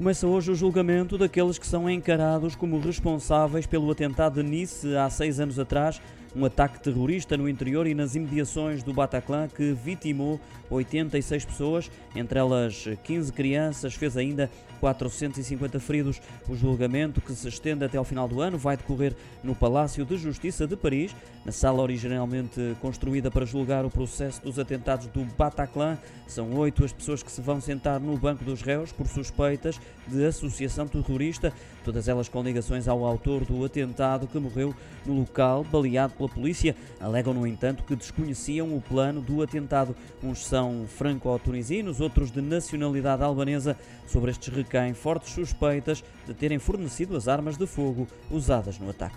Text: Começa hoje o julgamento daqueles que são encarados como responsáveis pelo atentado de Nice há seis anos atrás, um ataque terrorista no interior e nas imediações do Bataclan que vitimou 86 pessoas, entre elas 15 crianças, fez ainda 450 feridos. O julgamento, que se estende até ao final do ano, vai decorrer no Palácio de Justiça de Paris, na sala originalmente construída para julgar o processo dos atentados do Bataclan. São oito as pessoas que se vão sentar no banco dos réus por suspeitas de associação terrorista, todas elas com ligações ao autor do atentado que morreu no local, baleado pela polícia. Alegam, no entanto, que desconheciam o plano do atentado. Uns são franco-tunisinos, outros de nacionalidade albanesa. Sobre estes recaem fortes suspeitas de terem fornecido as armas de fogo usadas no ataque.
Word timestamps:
Começa 0.00 0.26
hoje 0.26 0.50
o 0.50 0.54
julgamento 0.54 1.18
daqueles 1.18 1.58
que 1.58 1.66
são 1.66 1.88
encarados 1.88 2.56
como 2.56 2.80
responsáveis 2.80 3.66
pelo 3.66 3.90
atentado 3.90 4.42
de 4.42 4.48
Nice 4.48 4.96
há 4.96 5.10
seis 5.10 5.38
anos 5.38 5.58
atrás, 5.58 6.00
um 6.34 6.44
ataque 6.44 6.80
terrorista 6.80 7.36
no 7.36 7.48
interior 7.48 7.86
e 7.86 7.94
nas 7.94 8.14
imediações 8.14 8.82
do 8.82 8.92
Bataclan 8.92 9.48
que 9.48 9.72
vitimou 9.72 10.40
86 10.70 11.44
pessoas, 11.44 11.90
entre 12.14 12.38
elas 12.38 12.84
15 13.02 13.32
crianças, 13.32 13.94
fez 13.94 14.16
ainda 14.16 14.50
450 14.80 15.78
feridos. 15.80 16.20
O 16.48 16.54
julgamento, 16.54 17.20
que 17.20 17.32
se 17.32 17.48
estende 17.48 17.84
até 17.84 17.98
ao 17.98 18.04
final 18.04 18.26
do 18.26 18.40
ano, 18.40 18.56
vai 18.56 18.76
decorrer 18.76 19.14
no 19.42 19.54
Palácio 19.54 20.04
de 20.04 20.16
Justiça 20.16 20.66
de 20.66 20.76
Paris, 20.76 21.14
na 21.44 21.52
sala 21.52 21.82
originalmente 21.82 22.76
construída 22.80 23.30
para 23.30 23.44
julgar 23.44 23.84
o 23.84 23.90
processo 23.90 24.42
dos 24.42 24.58
atentados 24.58 25.06
do 25.08 25.24
Bataclan. 25.36 25.98
São 26.26 26.54
oito 26.54 26.84
as 26.84 26.92
pessoas 26.92 27.22
que 27.22 27.30
se 27.30 27.40
vão 27.40 27.60
sentar 27.60 28.00
no 28.00 28.16
banco 28.16 28.44
dos 28.44 28.62
réus 28.62 28.92
por 28.92 29.06
suspeitas 29.06 29.80
de 30.06 30.24
associação 30.24 30.86
terrorista, 30.86 31.52
todas 31.84 32.08
elas 32.08 32.28
com 32.28 32.42
ligações 32.42 32.88
ao 32.88 33.04
autor 33.04 33.44
do 33.44 33.64
atentado 33.64 34.26
que 34.26 34.38
morreu 34.38 34.74
no 35.04 35.14
local, 35.20 35.64
baleado 35.64 36.14
pela 36.20 36.28
polícia. 36.28 36.76
Alegam, 37.00 37.32
no 37.32 37.46
entanto, 37.46 37.82
que 37.84 37.96
desconheciam 37.96 38.76
o 38.76 38.80
plano 38.80 39.22
do 39.22 39.42
atentado. 39.42 39.96
Uns 40.22 40.44
são 40.44 40.84
franco-tunisinos, 40.86 42.00
outros 42.00 42.30
de 42.30 42.42
nacionalidade 42.42 43.22
albanesa. 43.22 43.76
Sobre 44.06 44.30
estes 44.30 44.52
recaem 44.52 44.92
fortes 44.92 45.32
suspeitas 45.32 46.04
de 46.26 46.34
terem 46.34 46.58
fornecido 46.58 47.16
as 47.16 47.26
armas 47.26 47.56
de 47.56 47.66
fogo 47.66 48.06
usadas 48.30 48.78
no 48.78 48.90
ataque. 48.90 49.16